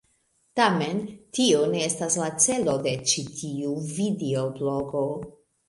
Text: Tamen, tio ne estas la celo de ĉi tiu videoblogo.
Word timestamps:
Tamen, 0.59 1.01
tio 1.39 1.59
ne 1.75 1.83
estas 1.89 2.17
la 2.23 2.31
celo 2.47 2.75
de 2.89 2.95
ĉi 3.13 3.27
tiu 3.43 3.77
videoblogo. 3.93 5.09